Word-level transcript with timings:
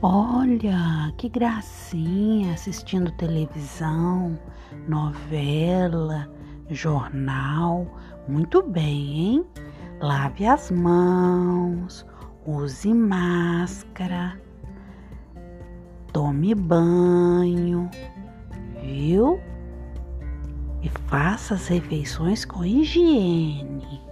Olha, 0.00 1.12
que 1.16 1.28
gracinha 1.28 2.52
assistindo 2.52 3.10
televisão, 3.10 4.38
novela, 4.86 6.30
jornal. 6.70 7.84
Muito 8.28 8.62
bem, 8.62 9.18
hein? 9.18 9.46
Lave 10.00 10.46
as 10.46 10.70
mãos, 10.70 12.06
use 12.46 12.94
máscara, 12.94 14.40
tome 16.12 16.54
banho, 16.54 17.90
viu? 18.80 19.40
E 20.80 20.88
faça 21.08 21.54
as 21.54 21.66
refeições 21.66 22.44
com 22.44 22.64
higiene. 22.64 24.07